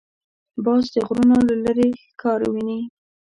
باز 0.65 0.83
د 0.93 0.95
غرونو 1.07 1.37
له 1.47 1.55
لیرې 1.63 1.87
ښکار 2.03 2.39
ویني 2.53 2.79